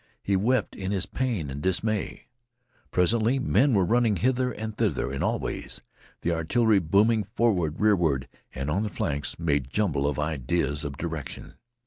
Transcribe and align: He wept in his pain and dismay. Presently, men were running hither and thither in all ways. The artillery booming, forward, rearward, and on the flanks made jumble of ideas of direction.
He 0.23 0.35
wept 0.35 0.75
in 0.75 0.89
his 0.89 1.05
pain 1.05 1.51
and 1.51 1.61
dismay. 1.61 2.23
Presently, 2.89 3.37
men 3.37 3.75
were 3.75 3.85
running 3.85 4.15
hither 4.15 4.51
and 4.51 4.75
thither 4.75 5.13
in 5.13 5.21
all 5.21 5.37
ways. 5.37 5.83
The 6.21 6.31
artillery 6.33 6.79
booming, 6.79 7.23
forward, 7.23 7.79
rearward, 7.79 8.27
and 8.55 8.71
on 8.71 8.81
the 8.81 8.89
flanks 8.89 9.37
made 9.37 9.69
jumble 9.69 10.07
of 10.07 10.17
ideas 10.17 10.83
of 10.83 10.97
direction. 10.97 11.53